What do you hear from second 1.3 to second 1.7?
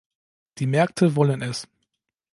es.